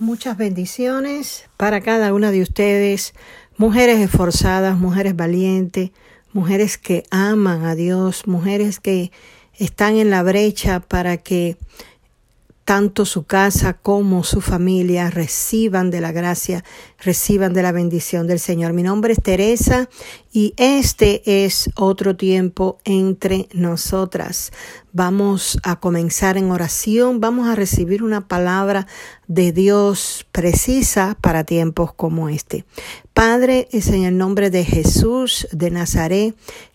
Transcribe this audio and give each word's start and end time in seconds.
Muchas 0.00 0.36
bendiciones 0.36 1.44
para 1.56 1.80
cada 1.80 2.12
una 2.12 2.32
de 2.32 2.42
ustedes, 2.42 3.14
mujeres 3.56 4.00
esforzadas, 4.00 4.76
mujeres 4.76 5.14
valientes, 5.14 5.92
mujeres 6.32 6.78
que 6.78 7.04
aman 7.12 7.64
a 7.64 7.76
Dios, 7.76 8.26
mujeres 8.26 8.80
que 8.80 9.12
están 9.56 9.94
en 9.94 10.10
la 10.10 10.24
brecha 10.24 10.80
para 10.80 11.16
que 11.18 11.56
tanto 12.64 13.04
su 13.04 13.22
casa 13.22 13.74
como 13.74 14.24
su 14.24 14.40
familia 14.40 15.10
reciban 15.10 15.92
de 15.92 16.00
la 16.00 16.10
gracia, 16.10 16.64
reciban 17.04 17.52
de 17.52 17.62
la 17.62 17.72
bendición 17.72 18.26
del 18.26 18.40
Señor. 18.40 18.72
Mi 18.72 18.82
nombre 18.82 19.12
es 19.12 19.22
Teresa 19.22 19.88
y 20.32 20.54
este 20.56 21.44
es 21.44 21.70
otro 21.76 22.16
tiempo 22.16 22.78
entre 22.84 23.48
nosotras. 23.52 24.52
Vamos 24.92 25.58
a 25.62 25.80
comenzar 25.80 26.36
en 26.36 26.50
oración, 26.50 27.20
vamos 27.20 27.48
a 27.48 27.54
recibir 27.54 28.02
una 28.02 28.26
palabra 28.26 28.86
de 29.26 29.52
Dios 29.52 30.26
precisa 30.32 31.16
para 31.20 31.44
tiempos 31.44 31.92
como 31.92 32.28
este. 32.28 32.64
Padre, 33.12 33.68
es 33.70 33.88
en 33.88 34.04
el 34.04 34.16
nombre 34.16 34.50
de 34.50 34.64
Jesús 34.64 35.46
de 35.52 35.70
Nazaret 35.70 36.34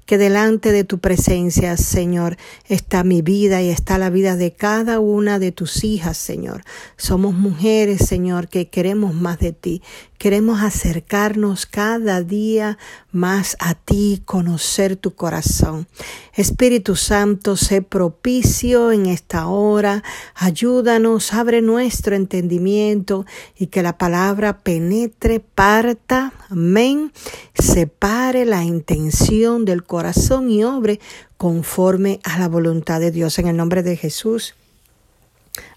que 0.09 0.17
delante 0.17 0.71
de 0.71 0.83
tu 0.83 0.97
presencia, 0.97 1.77
Señor, 1.77 2.35
está 2.67 3.03
mi 3.03 3.21
vida 3.21 3.61
y 3.61 3.69
está 3.69 3.99
la 3.99 4.09
vida 4.09 4.35
de 4.35 4.51
cada 4.53 4.99
una 4.99 5.37
de 5.37 5.51
tus 5.51 5.83
hijas, 5.83 6.17
Señor. 6.17 6.63
Somos 6.97 7.35
mujeres, 7.35 8.07
Señor, 8.07 8.47
que 8.47 8.69
queremos 8.69 9.13
más 9.13 9.37
de 9.37 9.51
ti. 9.51 9.83
Queremos 10.19 10.61
acercarnos 10.61 11.65
cada 11.65 12.21
día 12.21 12.77
más 13.13 13.55
a 13.61 13.73
ti, 13.73 14.21
conocer 14.25 14.97
tu 14.97 15.15
corazón. 15.15 15.87
Espíritu 16.33 16.97
Santo, 16.97 17.55
sé 17.55 17.81
propicio 17.81 18.91
en 18.91 19.05
esta 19.05 19.47
hora. 19.47 20.03
Ayúdanos, 20.35 21.33
abre 21.33 21.61
nuestro 21.61 22.17
entendimiento 22.17 23.25
y 23.57 23.67
que 23.67 23.81
la 23.81 23.97
palabra 23.97 24.57
penetre, 24.57 25.39
parta, 25.39 26.33
amén, 26.49 27.13
separe 27.53 28.43
la 28.43 28.65
intención 28.65 29.63
del 29.63 29.85
corazón 29.85 30.51
y 30.51 30.65
obre 30.65 30.99
conforme 31.37 32.19
a 32.25 32.37
la 32.39 32.49
voluntad 32.49 32.99
de 32.99 33.11
Dios. 33.11 33.39
En 33.39 33.47
el 33.47 33.55
nombre 33.55 33.83
de 33.83 33.95
Jesús. 33.95 34.53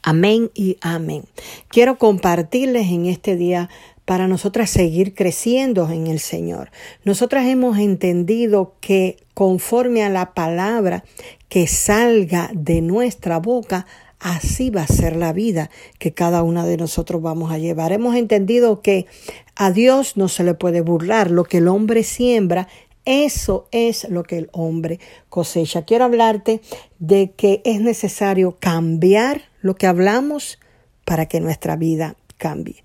Amén 0.02 0.50
y 0.54 0.78
amén. 0.80 1.24
Quiero 1.68 1.96
compartirles 1.96 2.88
en 2.88 3.06
este 3.06 3.36
día 3.36 3.70
para 4.04 4.28
nosotras 4.28 4.70
seguir 4.70 5.14
creciendo 5.14 5.88
en 5.90 6.06
el 6.06 6.18
Señor. 6.18 6.70
Nosotras 7.04 7.46
hemos 7.46 7.78
entendido 7.78 8.74
que 8.80 9.16
conforme 9.34 10.02
a 10.02 10.10
la 10.10 10.34
palabra 10.34 11.04
que 11.48 11.66
salga 11.66 12.50
de 12.52 12.80
nuestra 12.80 13.38
boca, 13.38 13.86
así 14.18 14.70
va 14.70 14.82
a 14.82 14.86
ser 14.86 15.16
la 15.16 15.32
vida 15.32 15.70
que 15.98 16.12
cada 16.12 16.42
una 16.42 16.64
de 16.64 16.76
nosotros 16.76 17.22
vamos 17.22 17.52
a 17.52 17.58
llevar. 17.58 17.92
Hemos 17.92 18.16
entendido 18.16 18.80
que 18.80 19.06
a 19.54 19.70
Dios 19.70 20.16
no 20.16 20.28
se 20.28 20.44
le 20.44 20.54
puede 20.54 20.80
burlar. 20.80 21.30
Lo 21.30 21.44
que 21.44 21.58
el 21.58 21.68
hombre 21.68 22.02
siembra, 22.02 22.68
eso 23.04 23.68
es 23.72 24.08
lo 24.08 24.22
que 24.22 24.38
el 24.38 24.48
hombre 24.52 25.00
cosecha. 25.28 25.84
Quiero 25.84 26.04
hablarte 26.04 26.60
de 26.98 27.32
que 27.32 27.62
es 27.64 27.80
necesario 27.80 28.56
cambiar 28.58 29.42
lo 29.60 29.74
que 29.74 29.86
hablamos 29.86 30.58
para 31.04 31.26
que 31.26 31.40
nuestra 31.40 31.76
vida 31.76 32.16
cambie. 32.38 32.84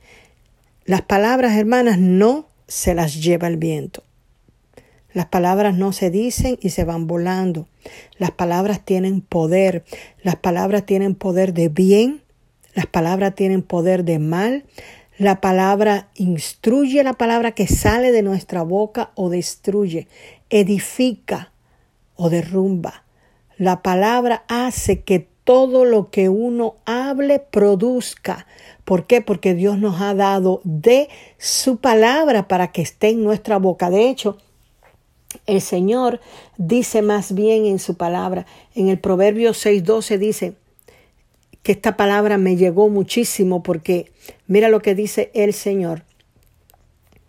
Las 0.87 1.01
palabras, 1.01 1.57
hermanas, 1.57 1.99
no 1.99 2.47
se 2.69 2.95
las 2.95 3.21
lleva 3.21 3.49
el 3.49 3.57
viento. 3.57 4.03
Las 5.11 5.25
palabras 5.25 5.75
no 5.75 5.91
se 5.91 6.09
dicen 6.09 6.57
y 6.61 6.69
se 6.69 6.85
van 6.85 7.07
volando. 7.07 7.67
Las 8.17 8.31
palabras 8.31 8.85
tienen 8.85 9.19
poder. 9.19 9.83
Las 10.23 10.37
palabras 10.37 10.85
tienen 10.85 11.13
poder 11.13 11.53
de 11.53 11.67
bien. 11.67 12.21
Las 12.73 12.85
palabras 12.85 13.35
tienen 13.35 13.63
poder 13.63 14.05
de 14.05 14.17
mal. 14.19 14.63
La 15.17 15.41
palabra 15.41 16.07
instruye, 16.15 17.03
la 17.03 17.15
palabra 17.15 17.51
que 17.51 17.67
sale 17.67 18.13
de 18.13 18.23
nuestra 18.23 18.63
boca 18.63 19.11
o 19.15 19.29
destruye, 19.29 20.07
edifica 20.49 21.51
o 22.15 22.29
derrumba. 22.29 23.03
La 23.57 23.83
palabra 23.83 24.45
hace 24.47 25.01
que 25.01 25.27
todo 25.47 25.85
lo 25.85 26.09
que 26.09 26.27
uno 26.27 26.75
hable 26.83 27.39
produzca. 27.39 28.47
¿Por 28.83 29.07
qué? 29.07 29.21
Porque 29.21 29.53
Dios 29.53 29.79
nos 29.79 30.01
ha 30.01 30.13
dado 30.13 30.59
de 30.65 31.07
su 31.37 31.77
palabra 31.77 32.49
para 32.49 32.73
que 32.73 32.81
esté 32.81 33.11
en 33.11 33.23
nuestra 33.23 33.57
boca. 33.57 33.89
De 33.89 34.09
hecho, 34.09 34.37
el 35.45 35.61
Señor 35.61 36.19
dice 36.57 37.01
más 37.01 37.33
bien 37.33 37.65
en 37.65 37.79
su 37.79 37.95
palabra, 37.95 38.45
en 38.75 38.89
el 38.89 38.99
Proverbio 38.99 39.53
6:12 39.53 40.17
dice 40.17 40.55
que 41.63 41.71
esta 41.71 41.95
palabra 41.95 42.37
me 42.37 42.57
llegó 42.57 42.89
muchísimo 42.89 43.63
porque 43.63 44.11
mira 44.47 44.67
lo 44.67 44.81
que 44.81 44.95
dice 44.95 45.31
el 45.33 45.53
Señor. 45.53 46.03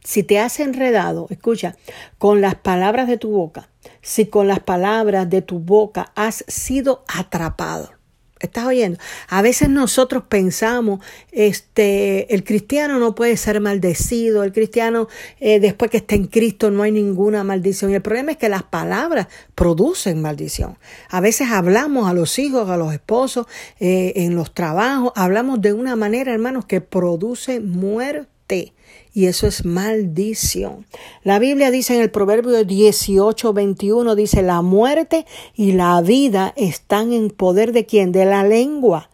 Si 0.03 0.25
te 0.25 0.41
has 0.41 0.59
enredado, 0.59 1.29
escucha, 1.31 1.77
con 2.19 2.41
las 2.41 2.57
palabras 2.57 3.07
de 3.07 3.17
tu 3.17 3.31
boca, 3.31 3.69
si 4.03 4.27
con 4.27 4.49
las 4.49 4.59
palabras 4.59 5.31
de 5.31 5.41
tu 5.41 5.61
boca 5.61 6.11
has 6.17 6.45
sido 6.49 7.05
atrapado, 7.07 7.98
¿Estás 8.41 8.67
oyendo? 8.67 8.99
A 9.29 9.43
veces 9.43 9.69
nosotros 9.69 10.25
pensamos, 10.29 11.01
este, 11.33 12.33
el 12.35 12.45
cristiano 12.45 12.99
no 12.99 13.15
puede 13.15 13.37
ser 13.37 13.61
maldecido, 13.61 14.45
el 14.45 14.53
cristiano 14.53 15.09
eh, 15.41 15.61
después 15.61 15.91
que 15.91 15.99
está 15.99 16.15
en 16.15 16.27
Cristo 16.27 16.71
no 16.71 16.83
hay 16.83 16.93
ninguna 16.93 17.45
maldición. 17.45 17.93
El 17.93 18.03
problema 18.03 18.33
es 18.33 18.39
que 18.39 18.49
las 18.49 18.63
palabras 18.63 19.29
producen 19.55 20.23
maldición. 20.23 20.79
A 21.11 21.21
veces 21.21 21.49
hablamos 21.51 22.09
a 22.09 22.15
los 22.15 22.39
hijos, 22.39 22.71
a 22.71 22.77
los 22.77 22.93
esposos, 22.93 23.47
eh, 23.81 24.13
en 24.17 24.35
los 24.35 24.55
trabajos, 24.55 25.13
hablamos 25.17 25.61
de 25.61 25.73
una 25.73 25.97
manera, 25.97 26.33
hermanos, 26.33 26.65
que 26.65 26.81
produce 26.81 27.61
muerte 27.61 28.38
y 29.13 29.27
eso 29.27 29.47
es 29.47 29.65
maldición. 29.65 30.87
La 31.23 31.39
Biblia 31.39 31.71
dice 31.71 31.95
en 31.95 32.03
el 32.03 32.11
Proverbio 32.11 32.65
18, 32.65 33.53
21, 33.53 34.15
dice, 34.15 34.43
la 34.43 34.63
muerte 34.63 35.27
y 35.55 35.73
la 35.73 36.01
vida 36.01 36.53
están 36.57 37.13
en 37.13 37.31
poder 37.31 37.73
de 37.73 37.87
quién? 37.87 38.13
De 38.13 38.25
la 38.25 38.45
lengua. 38.45 39.11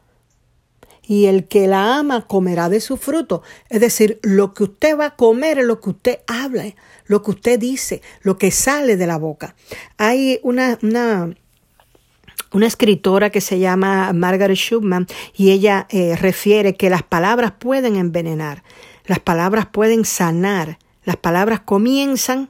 Y 1.06 1.26
el 1.26 1.46
que 1.46 1.66
la 1.66 1.98
ama 1.98 2.26
comerá 2.26 2.68
de 2.68 2.80
su 2.80 2.96
fruto. 2.96 3.42
Es 3.68 3.80
decir, 3.80 4.18
lo 4.22 4.54
que 4.54 4.64
usted 4.64 4.98
va 4.98 5.06
a 5.06 5.16
comer 5.16 5.58
es 5.58 5.66
lo 5.66 5.80
que 5.80 5.90
usted 5.90 6.18
habla, 6.26 6.64
lo 7.06 7.22
que 7.22 7.32
usted 7.32 7.58
dice, 7.58 8.00
lo 8.22 8.38
que 8.38 8.50
sale 8.50 8.96
de 8.96 9.06
la 9.06 9.18
boca. 9.18 9.54
Hay 9.98 10.40
una, 10.42 10.78
una 10.82 11.34
una 12.52 12.66
escritora 12.68 13.30
que 13.30 13.40
se 13.40 13.58
llama 13.58 14.12
Margaret 14.12 14.56
Schumann 14.56 15.06
y 15.36 15.50
ella 15.50 15.86
eh, 15.90 16.16
refiere 16.16 16.76
que 16.76 16.88
las 16.88 17.02
palabras 17.02 17.52
pueden 17.58 17.96
envenenar. 17.96 18.62
Las 19.06 19.20
palabras 19.20 19.66
pueden 19.66 20.04
sanar. 20.04 20.78
Las 21.04 21.16
palabras 21.16 21.60
comienzan, 21.60 22.48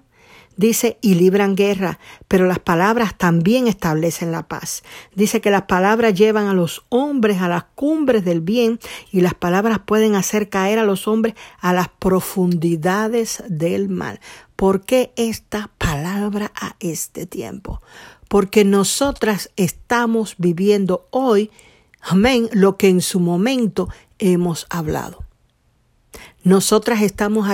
dice, 0.57 0.99
y 1.01 1.15
libran 1.15 1.57
guerra, 1.57 1.99
pero 2.29 2.47
las 2.47 2.61
palabras 2.61 3.19
también 3.19 3.67
establecen 3.67 4.31
la 4.31 4.47
paz. 4.47 4.85
Dice 5.17 5.41
que 5.41 5.51
las 5.51 5.63
palabras 5.63 6.15
llevan 6.15 6.47
a 6.47 6.55
los 6.55 6.85
hombres 6.91 7.41
a 7.41 7.49
las 7.49 7.65
cumbres 7.75 8.25
del 8.25 8.41
bien 8.41 8.79
y 9.11 9.21
las 9.21 9.35
palabras 9.35 9.81
pueden 9.85 10.15
hacer 10.15 10.49
caer 10.49 10.79
a 10.79 10.85
los 10.85 11.09
hombres 11.09 11.35
a 11.59 11.73
las 11.73 11.89
profundidades 11.89 13.43
del 13.49 13.89
mal. 13.89 14.21
¿Por 14.55 14.85
qué 14.85 15.13
esta 15.17 15.71
palabra 15.79 16.53
a 16.55 16.77
este 16.79 17.27
tiempo? 17.27 17.83
Porque 18.29 18.65
nosotras 18.65 19.51
estamos 19.57 20.37
viviendo 20.39 21.09
hoy, 21.11 21.51
amén, 22.01 22.49
lo 22.53 22.77
que 22.77 22.89
en 22.89 23.01
su 23.01 23.19
momento 23.19 23.89
hemos 24.21 24.67
hablado. 24.71 25.24
Nosotras 26.45 27.01
estamos 27.01 27.49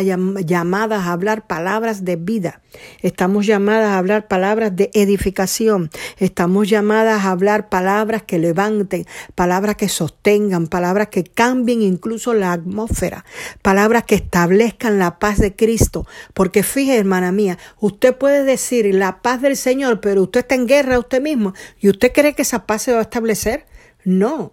llamadas 0.44 1.06
a 1.06 1.12
hablar 1.12 1.46
palabras 1.46 2.04
de 2.04 2.16
vida, 2.16 2.60
estamos 3.02 3.46
llamadas 3.46 3.90
a 3.90 3.98
hablar 3.98 4.26
palabras 4.26 4.74
de 4.74 4.90
edificación, 4.94 5.90
estamos 6.18 6.68
llamadas 6.68 7.24
a 7.24 7.30
hablar 7.30 7.68
palabras 7.68 8.24
que 8.24 8.40
levanten, 8.40 9.06
palabras 9.36 9.76
que 9.76 9.88
sostengan, 9.88 10.66
palabras 10.66 11.06
que 11.06 11.22
cambien 11.22 11.82
incluso 11.82 12.34
la 12.34 12.52
atmósfera, 12.52 13.24
palabras 13.62 14.02
que 14.02 14.16
establezcan 14.16 14.98
la 14.98 15.20
paz 15.20 15.38
de 15.38 15.54
Cristo. 15.54 16.04
Porque 16.34 16.64
fíjese, 16.64 16.98
hermana 16.98 17.30
mía, 17.30 17.58
usted 17.78 18.16
puede 18.16 18.42
decir 18.42 18.92
la 18.92 19.22
paz 19.22 19.40
del 19.40 19.56
Señor, 19.56 20.00
pero 20.00 20.22
usted 20.22 20.40
está 20.40 20.56
en 20.56 20.66
guerra 20.66 20.98
usted 20.98 21.22
mismo 21.22 21.54
y 21.78 21.90
usted 21.90 22.12
cree 22.12 22.34
que 22.34 22.42
esa 22.42 22.66
paz 22.66 22.82
se 22.82 22.92
va 22.92 22.98
a 22.98 23.02
establecer. 23.02 23.66
No, 24.04 24.52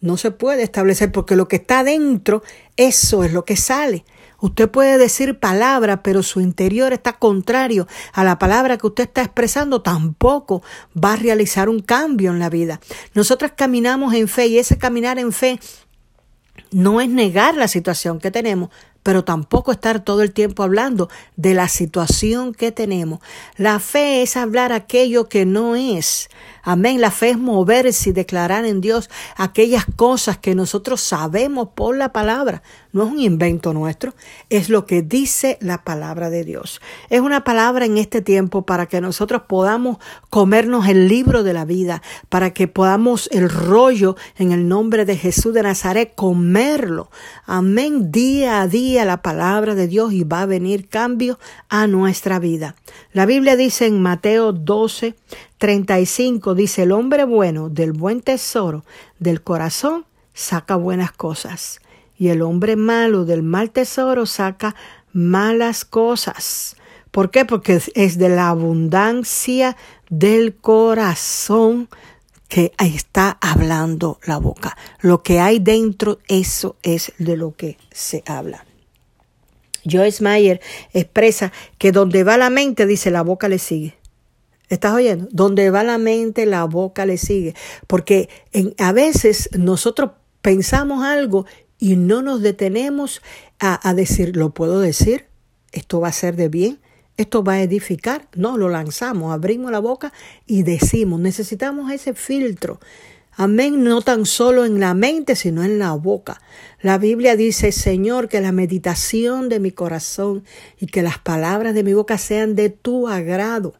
no 0.00 0.16
se 0.16 0.30
puede 0.30 0.62
establecer 0.62 1.12
porque 1.12 1.36
lo 1.36 1.48
que 1.48 1.56
está 1.56 1.84
dentro, 1.84 2.42
eso 2.76 3.24
es 3.24 3.32
lo 3.32 3.44
que 3.44 3.56
sale. 3.56 4.04
Usted 4.38 4.70
puede 4.70 4.98
decir 4.98 5.38
palabra, 5.38 6.02
pero 6.02 6.22
su 6.22 6.40
interior 6.40 6.92
está 6.92 7.14
contrario 7.14 7.86
a 8.12 8.22
la 8.22 8.38
palabra 8.38 8.76
que 8.76 8.86
usted 8.86 9.04
está 9.04 9.22
expresando, 9.22 9.82
tampoco 9.82 10.62
va 10.96 11.14
a 11.14 11.16
realizar 11.16 11.68
un 11.68 11.80
cambio 11.80 12.30
en 12.30 12.38
la 12.38 12.50
vida. 12.50 12.80
Nosotras 13.14 13.52
caminamos 13.56 14.12
en 14.14 14.28
fe 14.28 14.46
y 14.48 14.58
ese 14.58 14.76
caminar 14.76 15.18
en 15.18 15.32
fe 15.32 15.58
no 16.70 17.00
es 17.00 17.08
negar 17.08 17.54
la 17.54 17.68
situación 17.68 18.18
que 18.18 18.30
tenemos, 18.30 18.70
pero 19.06 19.22
tampoco 19.22 19.70
estar 19.70 20.00
todo 20.00 20.22
el 20.22 20.32
tiempo 20.32 20.64
hablando 20.64 21.08
de 21.36 21.54
la 21.54 21.68
situación 21.68 22.52
que 22.52 22.72
tenemos. 22.72 23.20
La 23.56 23.78
fe 23.78 24.22
es 24.22 24.36
hablar 24.36 24.72
aquello 24.72 25.28
que 25.28 25.46
no 25.46 25.76
es. 25.76 26.28
Amén. 26.64 27.00
La 27.00 27.12
fe 27.12 27.30
es 27.30 27.38
moverse 27.38 28.10
y 28.10 28.12
declarar 28.12 28.64
en 28.64 28.80
Dios 28.80 29.08
aquellas 29.36 29.84
cosas 29.94 30.38
que 30.38 30.56
nosotros 30.56 31.00
sabemos 31.00 31.68
por 31.76 31.96
la 31.96 32.12
palabra. 32.12 32.64
No 32.96 33.04
es 33.04 33.12
un 33.12 33.20
invento 33.20 33.74
nuestro, 33.74 34.14
es 34.48 34.70
lo 34.70 34.86
que 34.86 35.02
dice 35.02 35.58
la 35.60 35.84
palabra 35.84 36.30
de 36.30 36.44
Dios. 36.44 36.80
Es 37.10 37.20
una 37.20 37.44
palabra 37.44 37.84
en 37.84 37.98
este 37.98 38.22
tiempo 38.22 38.62
para 38.62 38.86
que 38.86 39.02
nosotros 39.02 39.42
podamos 39.46 39.98
comernos 40.30 40.88
el 40.88 41.06
libro 41.06 41.42
de 41.42 41.52
la 41.52 41.66
vida, 41.66 42.00
para 42.30 42.54
que 42.54 42.68
podamos 42.68 43.28
el 43.32 43.50
rollo 43.50 44.16
en 44.38 44.50
el 44.52 44.66
nombre 44.66 45.04
de 45.04 45.14
Jesús 45.14 45.52
de 45.52 45.62
Nazaret, 45.62 46.14
comerlo. 46.14 47.10
Amén. 47.44 48.10
Día 48.10 48.62
a 48.62 48.66
día 48.66 49.04
la 49.04 49.20
palabra 49.20 49.74
de 49.74 49.88
Dios 49.88 50.14
y 50.14 50.24
va 50.24 50.40
a 50.40 50.46
venir 50.46 50.88
cambio 50.88 51.38
a 51.68 51.86
nuestra 51.86 52.38
vida. 52.38 52.76
La 53.12 53.26
Biblia 53.26 53.56
dice 53.56 53.84
en 53.84 54.00
Mateo 54.00 54.54
12, 54.54 55.14
35, 55.58 56.54
dice, 56.54 56.84
el 56.84 56.92
hombre 56.92 57.24
bueno 57.24 57.68
del 57.68 57.92
buen 57.92 58.22
tesoro 58.22 58.86
del 59.18 59.42
corazón 59.42 60.06
saca 60.32 60.76
buenas 60.76 61.12
cosas 61.12 61.80
y 62.18 62.28
el 62.28 62.42
hombre 62.42 62.76
malo 62.76 63.24
del 63.24 63.42
mal 63.42 63.70
tesoro 63.70 64.26
saca 64.26 64.74
malas 65.12 65.84
cosas. 65.84 66.76
¿Por 67.10 67.30
qué? 67.30 67.44
Porque 67.44 67.80
es 67.94 68.18
de 68.18 68.28
la 68.28 68.48
abundancia 68.50 69.76
del 70.10 70.54
corazón 70.54 71.88
que 72.48 72.72
está 72.78 73.38
hablando 73.40 74.18
la 74.24 74.38
boca. 74.38 74.76
Lo 75.00 75.22
que 75.22 75.40
hay 75.40 75.58
dentro, 75.58 76.18
eso 76.28 76.76
es 76.82 77.12
de 77.18 77.36
lo 77.36 77.56
que 77.56 77.78
se 77.90 78.22
habla. 78.26 78.64
Joyce 79.84 80.22
Meyer 80.22 80.60
expresa 80.92 81.52
que 81.78 81.92
donde 81.92 82.24
va 82.24 82.36
la 82.36 82.50
mente, 82.50 82.86
dice, 82.86 83.10
la 83.10 83.22
boca 83.22 83.48
le 83.48 83.58
sigue. 83.58 83.96
¿Estás 84.68 84.92
oyendo? 84.94 85.28
Donde 85.30 85.70
va 85.70 85.84
la 85.84 85.96
mente, 85.96 86.44
la 86.44 86.64
boca 86.64 87.06
le 87.06 87.18
sigue. 87.18 87.54
Porque 87.86 88.28
a 88.78 88.92
veces 88.92 89.48
nosotros 89.56 90.10
pensamos 90.42 91.04
algo 91.04 91.46
y 91.78 91.96
no 91.96 92.22
nos 92.22 92.42
detenemos 92.42 93.22
a, 93.58 93.94
decir, 93.94 94.36
¿lo 94.36 94.50
puedo 94.50 94.80
decir? 94.80 95.26
¿Esto 95.72 96.00
va 96.00 96.08
a 96.08 96.12
ser 96.12 96.36
de 96.36 96.48
bien? 96.48 96.78
¿Esto 97.16 97.42
va 97.42 97.54
a 97.54 97.62
edificar? 97.62 98.28
No, 98.34 98.56
lo 98.56 98.68
lanzamos, 98.68 99.32
abrimos 99.32 99.70
la 99.70 99.78
boca 99.78 100.12
y 100.46 100.62
decimos, 100.62 101.20
necesitamos 101.20 101.90
ese 101.90 102.14
filtro. 102.14 102.78
Amén, 103.38 103.84
no 103.84 104.00
tan 104.00 104.24
solo 104.24 104.64
en 104.64 104.80
la 104.80 104.94
mente, 104.94 105.36
sino 105.36 105.62
en 105.62 105.78
la 105.78 105.92
boca. 105.92 106.40
La 106.80 106.96
Biblia 106.96 107.36
dice, 107.36 107.70
Señor, 107.72 108.28
que 108.28 108.40
la 108.40 108.52
meditación 108.52 109.50
de 109.50 109.60
mi 109.60 109.72
corazón 109.72 110.44
y 110.80 110.86
que 110.86 111.02
las 111.02 111.18
palabras 111.18 111.74
de 111.74 111.82
mi 111.82 111.92
boca 111.92 112.16
sean 112.16 112.54
de 112.54 112.70
tu 112.70 113.08
agrado. 113.08 113.74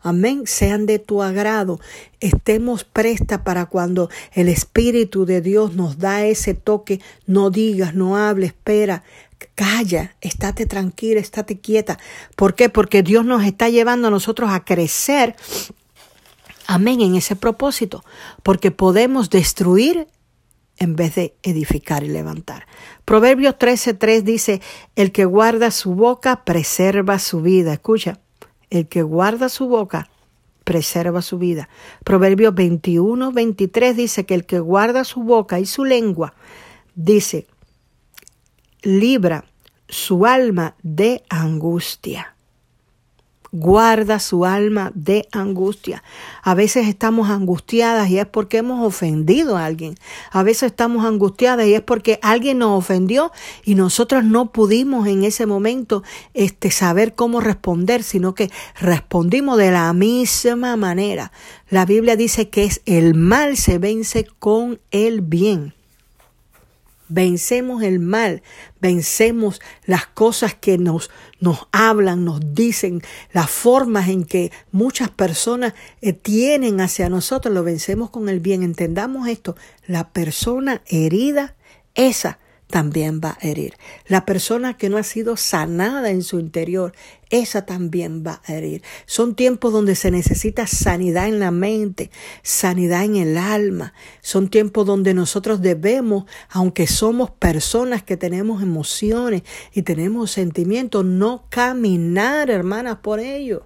Amén, 0.00 0.42
sean 0.46 0.86
de 0.86 0.98
tu 0.98 1.22
agrado. 1.22 1.80
Estemos 2.20 2.84
presta 2.84 3.44
para 3.44 3.66
cuando 3.66 4.10
el 4.32 4.48
Espíritu 4.48 5.26
de 5.26 5.40
Dios 5.40 5.74
nos 5.74 5.98
da 5.98 6.24
ese 6.24 6.54
toque, 6.54 7.00
no 7.26 7.50
digas, 7.50 7.94
no 7.94 8.16
hables, 8.16 8.50
espera, 8.50 9.02
calla, 9.54 10.14
estate 10.20 10.66
tranquila, 10.66 11.20
estate 11.20 11.58
quieta. 11.58 11.98
¿Por 12.36 12.54
qué? 12.54 12.68
Porque 12.68 13.02
Dios 13.02 13.24
nos 13.24 13.44
está 13.44 13.68
llevando 13.68 14.08
a 14.08 14.10
nosotros 14.12 14.50
a 14.50 14.64
crecer. 14.64 15.34
Amén, 16.66 17.00
en 17.00 17.16
ese 17.16 17.34
propósito, 17.34 18.04
porque 18.42 18.70
podemos 18.70 19.30
destruir 19.30 20.06
en 20.78 20.96
vez 20.96 21.14
de 21.16 21.34
edificar 21.42 22.04
y 22.04 22.08
levantar. 22.08 22.66
Proverbios 23.04 23.56
13:3 23.58 24.22
dice, 24.22 24.60
el 24.94 25.10
que 25.10 25.24
guarda 25.24 25.70
su 25.70 25.94
boca 25.94 26.44
preserva 26.44 27.18
su 27.18 27.40
vida. 27.40 27.72
Escucha, 27.72 28.20
el 28.70 28.88
que 28.88 29.02
guarda 29.02 29.48
su 29.48 29.68
boca 29.68 30.10
preserva 30.64 31.22
su 31.22 31.38
vida. 31.38 31.68
Proverbios 32.04 32.54
21, 32.54 33.32
23 33.32 33.96
dice 33.96 34.26
que 34.26 34.34
el 34.34 34.44
que 34.44 34.60
guarda 34.60 35.04
su 35.04 35.22
boca 35.22 35.60
y 35.60 35.66
su 35.66 35.84
lengua, 35.84 36.34
dice, 36.94 37.46
libra 38.82 39.44
su 39.88 40.26
alma 40.26 40.74
de 40.82 41.22
angustia 41.30 42.34
guarda 43.52 44.18
su 44.18 44.44
alma 44.44 44.92
de 44.94 45.28
angustia. 45.32 46.02
A 46.42 46.54
veces 46.54 46.86
estamos 46.88 47.30
angustiadas 47.30 48.08
y 48.10 48.18
es 48.18 48.26
porque 48.26 48.58
hemos 48.58 48.86
ofendido 48.86 49.56
a 49.56 49.64
alguien. 49.64 49.94
A 50.30 50.42
veces 50.42 50.70
estamos 50.70 51.04
angustiadas 51.04 51.66
y 51.66 51.74
es 51.74 51.82
porque 51.82 52.18
alguien 52.22 52.58
nos 52.58 52.78
ofendió 52.78 53.32
y 53.64 53.74
nosotros 53.74 54.24
no 54.24 54.52
pudimos 54.52 55.06
en 55.06 55.24
ese 55.24 55.46
momento 55.46 56.02
este 56.34 56.70
saber 56.70 57.14
cómo 57.14 57.40
responder, 57.40 58.02
sino 58.02 58.34
que 58.34 58.50
respondimos 58.78 59.58
de 59.58 59.70
la 59.70 59.92
misma 59.92 60.76
manera. 60.76 61.32
La 61.70 61.84
Biblia 61.84 62.16
dice 62.16 62.48
que 62.48 62.64
es 62.64 62.82
el 62.86 63.14
mal 63.14 63.56
se 63.56 63.78
vence 63.78 64.26
con 64.38 64.80
el 64.90 65.20
bien. 65.20 65.77
Vencemos 67.08 67.82
el 67.82 68.00
mal, 68.00 68.42
vencemos 68.80 69.60
las 69.84 70.06
cosas 70.06 70.54
que 70.54 70.78
nos, 70.78 71.10
nos 71.40 71.68
hablan, 71.72 72.24
nos 72.24 72.54
dicen, 72.54 73.02
las 73.32 73.50
formas 73.50 74.08
en 74.08 74.24
que 74.24 74.52
muchas 74.72 75.10
personas 75.10 75.74
eh, 76.00 76.12
tienen 76.12 76.80
hacia 76.80 77.08
nosotros, 77.08 77.54
lo 77.54 77.64
vencemos 77.64 78.10
con 78.10 78.28
el 78.28 78.40
bien. 78.40 78.62
Entendamos 78.62 79.28
esto, 79.28 79.56
la 79.86 80.10
persona 80.10 80.82
herida, 80.86 81.56
esa 81.94 82.38
también 82.68 83.20
va 83.22 83.36
a 83.40 83.48
herir. 83.48 83.74
La 84.06 84.24
persona 84.24 84.76
que 84.76 84.88
no 84.88 84.98
ha 84.98 85.02
sido 85.02 85.36
sanada 85.36 86.10
en 86.10 86.22
su 86.22 86.38
interior, 86.38 86.92
esa 87.30 87.66
también 87.66 88.22
va 88.24 88.40
a 88.46 88.54
herir. 88.54 88.82
Son 89.06 89.34
tiempos 89.34 89.72
donde 89.72 89.94
se 89.94 90.10
necesita 90.10 90.66
sanidad 90.66 91.28
en 91.28 91.40
la 91.40 91.50
mente, 91.50 92.10
sanidad 92.42 93.04
en 93.04 93.16
el 93.16 93.36
alma. 93.36 93.94
Son 94.20 94.48
tiempos 94.48 94.86
donde 94.86 95.14
nosotros 95.14 95.60
debemos, 95.60 96.24
aunque 96.50 96.86
somos 96.86 97.30
personas 97.30 98.02
que 98.02 98.16
tenemos 98.16 98.62
emociones 98.62 99.42
y 99.72 99.82
tenemos 99.82 100.30
sentimientos, 100.30 101.04
no 101.04 101.44
caminar, 101.48 102.50
hermanas, 102.50 102.98
por 103.02 103.18
ello 103.18 103.64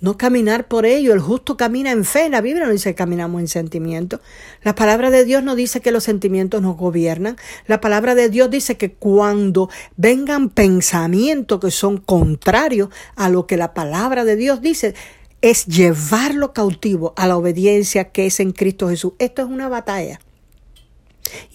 no 0.00 0.16
caminar 0.16 0.68
por 0.68 0.86
ello. 0.86 1.12
El 1.12 1.20
justo 1.20 1.56
camina 1.56 1.90
en 1.90 2.04
fe. 2.04 2.28
La 2.28 2.40
Biblia 2.40 2.66
no 2.66 2.72
dice 2.72 2.90
que 2.90 2.96
caminamos 2.96 3.40
en 3.40 3.48
sentimiento. 3.48 4.20
La 4.62 4.74
palabra 4.74 5.10
de 5.10 5.24
Dios 5.24 5.42
no 5.42 5.56
dice 5.56 5.80
que 5.80 5.92
los 5.92 6.04
sentimientos 6.04 6.62
nos 6.62 6.76
gobiernan. 6.76 7.36
La 7.66 7.80
palabra 7.80 8.14
de 8.14 8.28
Dios 8.28 8.50
dice 8.50 8.76
que 8.76 8.92
cuando 8.92 9.68
vengan 9.96 10.50
pensamientos 10.50 11.60
que 11.60 11.70
son 11.70 11.98
contrarios 11.98 12.90
a 13.16 13.28
lo 13.28 13.46
que 13.46 13.56
la 13.56 13.74
palabra 13.74 14.24
de 14.24 14.36
Dios 14.36 14.60
dice, 14.60 14.94
es 15.40 15.66
llevarlo 15.66 16.52
cautivo 16.52 17.14
a 17.16 17.26
la 17.26 17.36
obediencia 17.36 18.10
que 18.10 18.26
es 18.26 18.40
en 18.40 18.52
Cristo 18.52 18.88
Jesús. 18.88 19.12
Esto 19.18 19.42
es 19.42 19.48
una 19.48 19.68
batalla. 19.68 20.20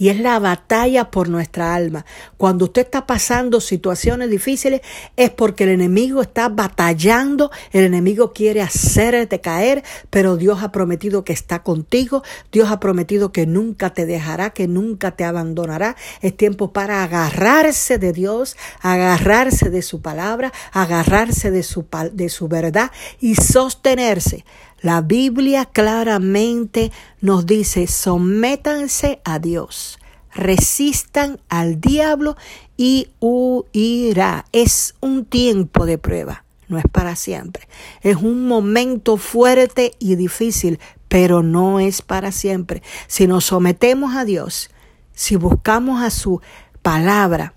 Y 0.04 0.10
es 0.10 0.20
la 0.20 0.38
batalla 0.38 1.12
por 1.12 1.30
nuestra 1.30 1.74
alma. 1.74 2.06
Cuando 2.36 2.66
usted 2.66 2.82
está 2.82 3.08
pasando 3.08 3.62
situaciones 3.62 4.30
difíciles 4.30 4.82
es 5.16 5.30
porque 5.30 5.64
el 5.64 5.70
enemigo 5.70 6.22
está 6.22 6.50
batallando, 6.50 7.52
el 7.72 7.86
enemigo 7.86 8.34
quiere 8.34 8.62
hacerte 8.62 9.40
caer, 9.40 9.82
pero 10.10 10.36
Dios 10.36 10.62
ha 10.62 10.74
prometido 10.74 11.24
que 11.24 11.32
está 11.32 11.64
contigo, 11.64 12.22
Dios 12.52 12.70
ha 12.70 12.82
prometido 12.82 13.32
que 13.32 13.46
nunca 13.46 13.94
te 13.94 14.06
dejará, 14.06 14.50
que 14.50 14.68
nunca 14.68 15.12
te 15.12 15.24
abandonará. 15.24 15.96
Es 16.20 16.36
tiempo 16.36 16.74
para 16.74 17.06
agarrarse 17.06 17.98
de 17.98 18.12
Dios, 18.12 18.58
agarrarse 18.82 19.70
de 19.70 19.82
su 19.82 20.02
palabra, 20.02 20.52
agarrarse 20.74 21.50
de 21.50 21.64
su, 21.64 21.86
de 22.12 22.28
su 22.28 22.50
verdad 22.50 22.92
y 23.22 23.36
sostenerse 23.36 24.44
la 24.84 25.00
Biblia 25.00 25.64
claramente 25.64 26.92
nos 27.22 27.46
dice, 27.46 27.88
sométanse 27.88 29.22
a 29.24 29.40
Dios, 29.40 29.98
resistan 30.34 31.40
al 31.50 31.80
diablo 31.80 32.36
y 32.78 33.10
huirá. 33.20 34.46
Es 34.52 34.96
un 35.00 35.26
tiempo 35.26 35.86
de 35.86 35.98
prueba, 35.98 36.46
no 36.68 36.78
es 36.78 36.86
para 36.92 37.16
siempre. 37.16 37.68
Es 38.02 38.18
un 38.18 38.48
momento 38.48 39.18
fuerte 39.18 39.94
y 40.00 40.16
difícil, 40.16 40.80
pero 41.08 41.44
no 41.44 41.80
es 41.80 42.02
para 42.02 42.32
siempre. 42.32 42.82
Si 43.08 43.28
nos 43.28 43.46
sometemos 43.46 44.16
a 44.16 44.26
Dios, 44.26 44.70
si 45.14 45.36
buscamos 45.36 46.02
a 46.02 46.10
su 46.10 46.42
palabra, 46.82 47.54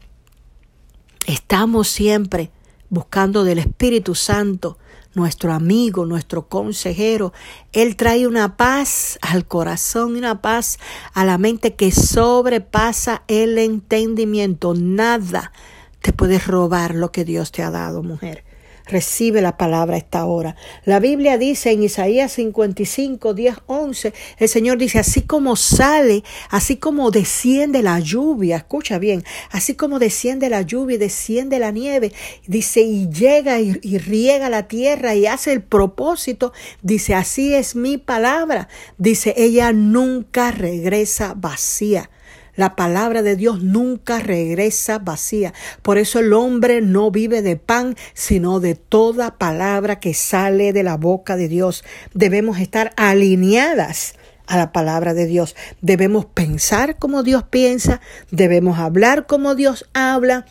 estamos 1.26 1.88
siempre 1.88 2.50
buscando 2.90 3.44
del 3.44 3.58
Espíritu 3.58 4.14
Santo, 4.14 4.78
nuestro 5.16 5.52
amigo, 5.52 6.06
nuestro 6.06 6.46
consejero. 6.48 7.32
Él 7.72 7.96
trae 7.96 8.26
una 8.26 8.56
paz 8.56 9.18
al 9.22 9.46
corazón 9.46 10.14
y 10.14 10.18
una 10.18 10.40
paz 10.40 10.78
a 11.14 11.24
la 11.24 11.38
mente 11.38 11.74
que 11.74 11.90
sobrepasa 11.90 13.22
el 13.26 13.58
entendimiento. 13.58 14.74
Nada 14.74 15.52
te 16.02 16.12
puede 16.12 16.38
robar 16.38 16.94
lo 16.94 17.10
que 17.10 17.24
Dios 17.24 17.50
te 17.50 17.62
ha 17.62 17.70
dado, 17.70 18.02
mujer. 18.04 18.45
Recibe 18.86 19.42
la 19.42 19.56
palabra 19.56 19.96
esta 19.96 20.24
hora. 20.26 20.54
La 20.84 21.00
Biblia 21.00 21.38
dice 21.38 21.72
en 21.72 21.82
Isaías 21.82 22.32
55, 22.32 23.34
10, 23.34 23.56
11, 23.66 24.12
el 24.38 24.48
Señor 24.48 24.78
dice, 24.78 25.00
así 25.00 25.22
como 25.22 25.56
sale, 25.56 26.22
así 26.50 26.76
como 26.76 27.10
desciende 27.10 27.82
la 27.82 27.98
lluvia, 27.98 28.58
escucha 28.58 28.98
bien, 28.98 29.24
así 29.50 29.74
como 29.74 29.98
desciende 29.98 30.48
la 30.48 30.62
lluvia 30.62 30.94
y 30.94 30.98
desciende 30.98 31.58
la 31.58 31.72
nieve, 31.72 32.12
dice, 32.46 32.82
y 32.82 33.08
llega 33.08 33.60
y 33.60 33.98
riega 33.98 34.48
la 34.48 34.68
tierra 34.68 35.16
y 35.16 35.26
hace 35.26 35.52
el 35.52 35.62
propósito, 35.62 36.52
dice, 36.82 37.14
así 37.14 37.54
es 37.54 37.74
mi 37.74 37.98
palabra, 37.98 38.68
dice, 38.98 39.34
ella 39.36 39.72
nunca 39.72 40.52
regresa 40.52 41.34
vacía 41.36 42.08
la 42.56 42.74
palabra 42.74 43.22
de 43.22 43.36
Dios 43.36 43.62
nunca 43.62 44.18
regresa 44.18 44.98
vacía. 44.98 45.54
Por 45.82 45.98
eso 45.98 46.18
el 46.18 46.32
hombre 46.32 46.80
no 46.80 47.10
vive 47.10 47.42
de 47.42 47.56
pan, 47.56 47.96
sino 48.14 48.60
de 48.60 48.74
toda 48.74 49.38
palabra 49.38 50.00
que 50.00 50.14
sale 50.14 50.72
de 50.72 50.82
la 50.82 50.96
boca 50.96 51.36
de 51.36 51.48
Dios. 51.48 51.84
Debemos 52.14 52.58
estar 52.58 52.92
alineadas 52.96 54.14
a 54.46 54.56
la 54.56 54.72
palabra 54.72 55.14
de 55.14 55.26
Dios. 55.26 55.56
Debemos 55.80 56.24
pensar 56.24 56.96
como 56.96 57.22
Dios 57.22 57.44
piensa, 57.44 58.00
debemos 58.30 58.78
hablar 58.78 59.26
como 59.26 59.54
Dios 59.54 59.88
habla, 59.92 60.46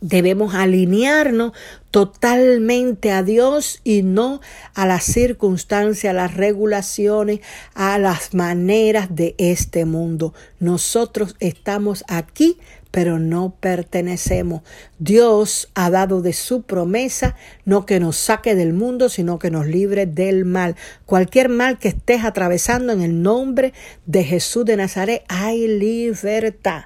Debemos 0.00 0.54
alinearnos 0.54 1.52
totalmente 1.90 3.12
a 3.12 3.22
Dios 3.22 3.80
y 3.84 4.02
no 4.02 4.40
a 4.74 4.86
las 4.86 5.04
circunstancias, 5.04 6.10
a 6.10 6.14
las 6.14 6.34
regulaciones, 6.34 7.40
a 7.74 7.98
las 7.98 8.34
maneras 8.34 9.14
de 9.14 9.34
este 9.38 9.84
mundo. 9.84 10.34
Nosotros 10.58 11.36
estamos 11.38 12.04
aquí, 12.08 12.58
pero 12.90 13.18
no 13.18 13.54
pertenecemos. 13.60 14.62
Dios 14.98 15.70
ha 15.74 15.90
dado 15.90 16.20
de 16.20 16.32
su 16.32 16.62
promesa 16.62 17.34
no 17.64 17.86
que 17.86 18.00
nos 18.00 18.16
saque 18.16 18.54
del 18.54 18.72
mundo, 18.72 19.08
sino 19.08 19.38
que 19.38 19.50
nos 19.50 19.66
libre 19.66 20.06
del 20.06 20.44
mal. 20.44 20.76
Cualquier 21.06 21.48
mal 21.48 21.78
que 21.78 21.88
estés 21.88 22.24
atravesando 22.24 22.92
en 22.92 23.02
el 23.02 23.22
nombre 23.22 23.72
de 24.06 24.24
Jesús 24.24 24.64
de 24.64 24.76
Nazaret, 24.76 25.24
hay 25.28 25.66
libertad. 25.66 26.82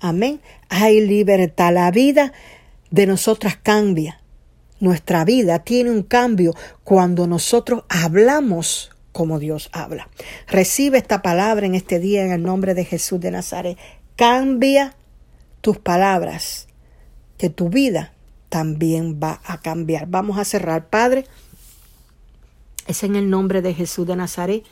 Amén. 0.00 0.40
Hay 0.68 1.06
libertad. 1.06 1.72
La 1.72 1.90
vida 1.90 2.32
de 2.90 3.06
nosotras 3.06 3.58
cambia. 3.62 4.20
Nuestra 4.80 5.24
vida 5.24 5.58
tiene 5.60 5.90
un 5.90 6.02
cambio 6.02 6.54
cuando 6.84 7.26
nosotros 7.26 7.84
hablamos 7.88 8.90
como 9.12 9.38
Dios 9.38 9.68
habla. 9.72 10.08
Recibe 10.46 10.98
esta 10.98 11.20
palabra 11.20 11.66
en 11.66 11.74
este 11.74 11.98
día 11.98 12.24
en 12.24 12.32
el 12.32 12.42
nombre 12.42 12.74
de 12.74 12.84
Jesús 12.84 13.20
de 13.20 13.30
Nazaret. 13.30 13.78
Cambia 14.16 14.94
tus 15.60 15.78
palabras, 15.78 16.66
que 17.36 17.50
tu 17.50 17.68
vida 17.68 18.12
también 18.48 19.20
va 19.22 19.40
a 19.44 19.60
cambiar. 19.60 20.06
Vamos 20.06 20.38
a 20.38 20.44
cerrar, 20.44 20.88
Padre. 20.88 21.24
Es 22.86 23.02
en 23.02 23.16
el 23.16 23.30
nombre 23.30 23.62
de 23.62 23.74
Jesús 23.74 24.06
de 24.06 24.16
Nazaret 24.16 24.64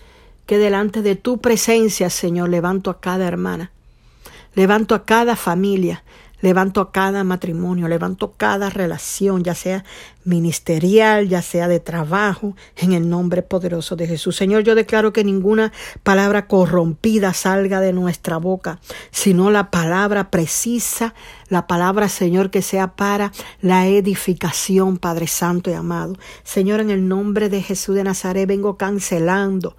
que 0.47 0.59
delante 0.59 1.03
de 1.03 1.15
tu 1.15 1.41
presencia, 1.41 2.09
Señor, 2.09 2.49
levanto 2.49 2.91
a 2.91 3.01
cada 3.01 3.29
hermana, 3.29 3.71
levanto 4.59 4.97
a 4.97 5.05
cada 5.05 5.37
familia, 5.37 6.03
Levanto 6.41 6.93
cada 6.93 7.25
matrimonio, 7.25 7.89
levanto 7.89 8.35
cada 8.37 8.71
relación, 8.71 9.43
ya 9.43 9.57
sea 9.57 9.85
ministerial, 10.25 11.29
ya 11.29 11.43
sea 11.43 11.67
de 11.67 11.81
trabajo, 11.81 12.55
en 12.77 12.93
el 12.93 13.09
nombre 13.09 13.43
poderoso 13.43 13.97
de 13.97 14.07
Jesús. 14.07 14.37
Señor, 14.37 14.63
yo 14.63 14.77
declaro 14.77 15.13
que 15.13 15.25
ninguna 15.25 15.73
palabra 16.05 16.47
corrompida 16.47 17.33
salga 17.33 17.81
de 17.81 17.93
nuestra 17.93 18.37
boca, 18.37 18.79
sino 19.11 19.51
la 19.51 19.73
palabra 19.73 20.31
precisa, 20.31 21.13
la 21.49 21.67
palabra, 21.67 22.09
Señor, 22.09 22.51
que 22.51 22.63
sea 22.63 22.95
para 22.95 23.33
la 23.61 23.89
edificación, 23.89 24.99
Padre 24.99 25.27
Santo 25.27 25.71
y 25.71 25.73
amado. 25.73 26.15
Señor, 26.45 26.79
en 26.79 26.91
el 26.91 27.09
nombre 27.09 27.49
de 27.49 27.63
Jesús 27.63 27.97
de 27.97 28.05
Nazaret 28.05 28.47
vengo 28.47 28.77
cancelando 28.77 29.77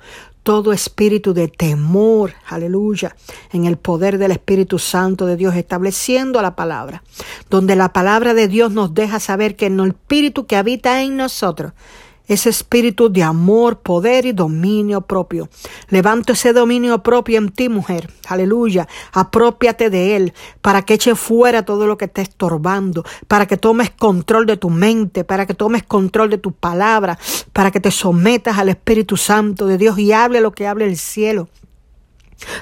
todo 0.49 0.73
espíritu 0.73 1.35
de 1.35 1.47
temor, 1.47 2.33
aleluya, 2.47 3.15
en 3.53 3.65
el 3.65 3.77
poder 3.77 4.17
del 4.17 4.31
Espíritu 4.31 4.79
Santo 4.79 5.27
de 5.27 5.35
Dios, 5.35 5.53
estableciendo 5.53 6.41
la 6.41 6.55
palabra, 6.55 7.03
donde 7.51 7.75
la 7.75 7.93
palabra 7.93 8.33
de 8.33 8.47
Dios 8.47 8.71
nos 8.71 8.95
deja 8.95 9.19
saber 9.19 9.55
que 9.55 9.67
en 9.67 9.79
el 9.79 9.89
espíritu 9.89 10.47
que 10.47 10.55
habita 10.55 11.03
en 11.03 11.17
nosotros 11.17 11.73
ese 12.29 12.49
espíritu 12.49 13.09
de 13.09 13.23
amor, 13.23 13.79
poder 13.79 14.25
y 14.25 14.31
dominio 14.31 15.01
propio. 15.01 15.49
Levanto 15.89 16.33
ese 16.33 16.53
dominio 16.53 17.03
propio 17.03 17.39
en 17.39 17.49
ti, 17.49 17.67
mujer. 17.67 18.09
Aleluya. 18.27 18.87
Apropiate 19.11 19.89
de 19.89 20.15
él 20.15 20.33
para 20.61 20.83
que 20.83 20.93
eche 20.93 21.15
fuera 21.15 21.65
todo 21.65 21.87
lo 21.87 21.97
que 21.97 22.07
te 22.07 22.21
estorbando, 22.21 23.03
para 23.27 23.47
que 23.47 23.57
tomes 23.57 23.89
control 23.89 24.45
de 24.45 24.57
tu 24.57 24.69
mente, 24.69 25.23
para 25.23 25.45
que 25.45 25.55
tomes 25.55 25.83
control 25.83 26.29
de 26.29 26.37
tus 26.37 26.53
palabras, 26.53 27.17
para 27.51 27.71
que 27.71 27.79
te 27.79 27.91
sometas 27.91 28.57
al 28.59 28.69
Espíritu 28.69 29.17
Santo 29.17 29.65
de 29.65 29.77
Dios 29.77 29.97
y 29.97 30.13
hable 30.13 30.39
lo 30.39 30.51
que 30.51 30.67
hable 30.67 30.85
el 30.85 30.97
cielo 30.97 31.49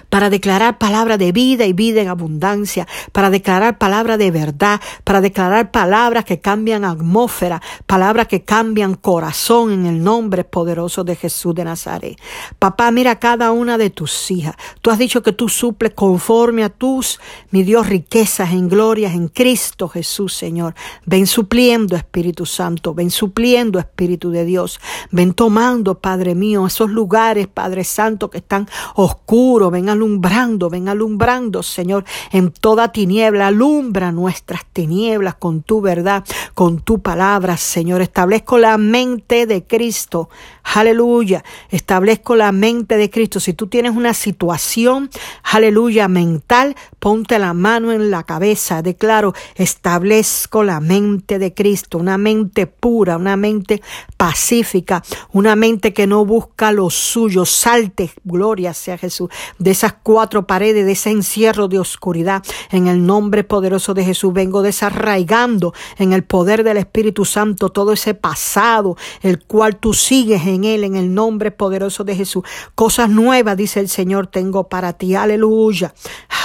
para 0.09 0.29
declarar 0.29 0.77
palabra 0.77 1.17
de 1.17 1.31
vida 1.31 1.65
y 1.65 1.73
vida 1.73 2.01
en 2.01 2.07
abundancia, 2.07 2.87
para 3.11 3.29
declarar 3.29 3.77
palabra 3.77 4.17
de 4.17 4.31
verdad, 4.31 4.81
para 5.03 5.21
declarar 5.21 5.71
palabras 5.71 6.25
que 6.25 6.39
cambian 6.39 6.85
atmósfera, 6.85 7.61
palabras 7.85 8.27
que 8.27 8.43
cambian 8.43 8.95
corazón 8.95 9.71
en 9.71 9.85
el 9.85 10.03
nombre 10.03 10.43
poderoso 10.43 11.03
de 11.03 11.15
Jesús 11.15 11.55
de 11.55 11.65
Nazaret. 11.65 12.17
Papá, 12.59 12.91
mira 12.91 13.19
cada 13.19 13.51
una 13.51 13.77
de 13.77 13.89
tus 13.89 14.31
hijas. 14.31 14.55
Tú 14.81 14.91
has 14.91 14.97
dicho 14.97 15.21
que 15.21 15.33
tú 15.33 15.49
suples 15.49 15.93
conforme 15.93 16.63
a 16.63 16.69
tus, 16.69 17.19
mi 17.51 17.63
Dios, 17.63 17.87
riquezas 17.87 18.51
en 18.51 18.69
glorias 18.69 19.13
en 19.13 19.27
Cristo 19.27 19.87
Jesús, 19.87 20.33
Señor. 20.33 20.73
Ven 21.05 21.27
supliendo, 21.27 21.95
Espíritu 21.95 22.45
Santo, 22.45 22.93
ven 22.93 23.11
supliendo, 23.11 23.79
Espíritu 23.79 24.31
de 24.31 24.45
Dios. 24.45 24.79
Ven 25.11 25.33
tomando, 25.33 25.99
Padre 25.99 26.35
mío, 26.35 26.65
esos 26.65 26.89
lugares, 26.89 27.47
Padre 27.47 27.83
Santo, 27.83 28.29
que 28.29 28.39
están 28.39 28.67
oscuros 28.95 29.66
ven 29.71 29.89
alumbrando, 29.89 30.69
ven 30.69 30.89
alumbrando, 30.89 31.63
Señor, 31.63 32.05
en 32.31 32.51
toda 32.51 32.91
tiniebla, 32.91 33.47
alumbra 33.47 34.11
nuestras 34.11 34.65
tinieblas 34.65 35.35
con 35.35 35.61
tu 35.61 35.81
verdad, 35.81 36.23
con 36.53 36.79
tu 36.79 36.99
palabra, 36.99 37.57
Señor. 37.57 38.01
Establezco 38.01 38.57
la 38.57 38.77
mente 38.77 39.45
de 39.45 39.63
Cristo. 39.63 40.29
Aleluya. 40.75 41.43
Establezco 41.69 42.35
la 42.35 42.51
mente 42.51 42.97
de 42.97 43.09
Cristo. 43.09 43.39
Si 43.39 43.53
tú 43.53 43.67
tienes 43.67 43.95
una 43.95 44.13
situación, 44.13 45.09
aleluya, 45.43 46.07
mental, 46.07 46.75
ponte 46.99 47.39
la 47.39 47.53
mano 47.53 47.91
en 47.91 48.11
la 48.11 48.23
cabeza. 48.23 48.81
Declaro, 48.81 49.33
establezco 49.55 50.63
la 50.63 50.79
mente 50.79 51.39
de 51.39 51.53
Cristo, 51.53 51.97
una 51.97 52.17
mente 52.17 52.67
pura, 52.67 53.17
una 53.17 53.37
mente 53.37 53.81
pacífica, 54.17 55.03
una 55.31 55.55
mente 55.55 55.93
que 55.93 56.07
no 56.07 56.25
busca 56.25 56.71
lo 56.71 56.89
suyo. 56.89 57.45
Salte, 57.45 58.11
gloria 58.23 58.73
sea 58.73 58.97
Jesús 58.97 59.29
de 59.59 59.71
esas 59.71 59.95
cuatro 60.03 60.47
paredes, 60.47 60.85
de 60.85 60.91
ese 60.93 61.11
encierro 61.11 61.67
de 61.67 61.79
oscuridad. 61.79 62.43
En 62.71 62.87
el 62.87 63.05
nombre 63.05 63.43
poderoso 63.43 63.93
de 63.93 64.03
Jesús 64.03 64.33
vengo 64.33 64.61
desarraigando 64.61 65.73
en 65.97 66.13
el 66.13 66.23
poder 66.23 66.63
del 66.63 66.77
Espíritu 66.77 67.25
Santo 67.25 67.69
todo 67.69 67.93
ese 67.93 68.13
pasado, 68.13 68.97
el 69.21 69.43
cual 69.43 69.77
tú 69.77 69.93
sigues 69.93 70.45
en 70.45 70.63
él, 70.63 70.83
en 70.83 70.95
el 70.95 71.13
nombre 71.13 71.51
poderoso 71.51 72.03
de 72.03 72.15
Jesús. 72.15 72.43
Cosas 72.75 73.09
nuevas, 73.09 73.57
dice 73.57 73.79
el 73.79 73.89
Señor, 73.89 74.27
tengo 74.27 74.67
para 74.67 74.93
ti. 74.93 75.15
Aleluya. 75.15 75.93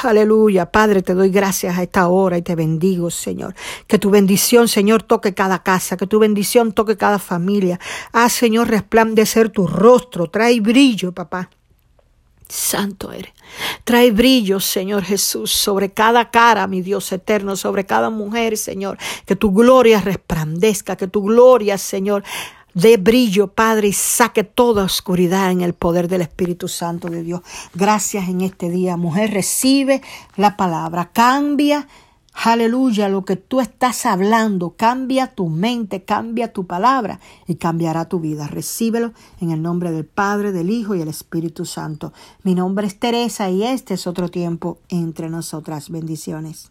Aleluya. 0.02 0.70
Padre, 0.70 1.02
te 1.02 1.14
doy 1.14 1.30
gracias 1.30 1.78
a 1.78 1.82
esta 1.82 2.08
hora 2.08 2.38
y 2.38 2.42
te 2.42 2.54
bendigo, 2.54 3.10
Señor. 3.10 3.54
Que 3.86 3.98
tu 3.98 4.10
bendición, 4.10 4.68
Señor, 4.68 5.02
toque 5.02 5.34
cada 5.34 5.62
casa, 5.62 5.96
que 5.96 6.06
tu 6.06 6.18
bendición 6.18 6.72
toque 6.72 6.96
cada 6.96 7.18
familia. 7.18 7.78
Haz, 8.12 8.32
Señor, 8.32 8.68
resplandecer 8.68 9.50
tu 9.50 9.66
rostro. 9.66 10.28
Trae 10.28 10.60
brillo, 10.60 11.12
papá. 11.12 11.50
Santo 12.52 13.12
eres. 13.12 13.32
Trae 13.84 14.10
brillo, 14.10 14.60
Señor 14.60 15.04
Jesús, 15.04 15.50
sobre 15.50 15.90
cada 15.90 16.30
cara, 16.30 16.66
mi 16.66 16.82
Dios 16.82 17.10
eterno, 17.10 17.56
sobre 17.56 17.86
cada 17.86 18.10
mujer, 18.10 18.58
Señor. 18.58 18.98
Que 19.24 19.36
tu 19.36 19.52
gloria 19.52 20.00
resplandezca, 20.00 20.96
que 20.96 21.08
tu 21.08 21.22
gloria, 21.22 21.78
Señor, 21.78 22.24
dé 22.74 22.98
brillo, 22.98 23.48
Padre, 23.48 23.88
y 23.88 23.92
saque 23.92 24.44
toda 24.44 24.84
oscuridad 24.84 25.50
en 25.50 25.62
el 25.62 25.72
poder 25.72 26.08
del 26.08 26.20
Espíritu 26.20 26.68
Santo 26.68 27.08
de 27.08 27.22
Dios. 27.22 27.40
Gracias 27.74 28.28
en 28.28 28.42
este 28.42 28.68
día, 28.68 28.98
mujer, 28.98 29.32
recibe 29.32 30.02
la 30.36 30.56
palabra, 30.56 31.10
cambia 31.12 31.88
Aleluya, 32.34 33.08
lo 33.08 33.24
que 33.24 33.36
tú 33.36 33.60
estás 33.60 34.06
hablando, 34.06 34.74
cambia 34.76 35.34
tu 35.34 35.48
mente, 35.48 36.04
cambia 36.04 36.52
tu 36.52 36.66
palabra 36.66 37.20
y 37.46 37.56
cambiará 37.56 38.08
tu 38.08 38.20
vida. 38.20 38.48
Recíbelo 38.48 39.12
en 39.40 39.50
el 39.50 39.62
nombre 39.62 39.92
del 39.92 40.06
Padre, 40.06 40.50
del 40.50 40.70
Hijo 40.70 40.94
y 40.94 41.02
el 41.02 41.08
Espíritu 41.08 41.66
Santo. 41.66 42.12
Mi 42.42 42.54
nombre 42.54 42.86
es 42.86 42.98
Teresa 42.98 43.50
y 43.50 43.62
este 43.62 43.94
es 43.94 44.06
otro 44.06 44.28
tiempo 44.28 44.78
entre 44.88 45.28
nosotras. 45.28 45.90
Bendiciones. 45.90 46.70